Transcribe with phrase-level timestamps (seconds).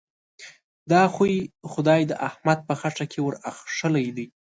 [0.91, 1.35] دا خوی؛
[1.71, 4.27] خدای د احمد په خټه کې ور اخښلی دی.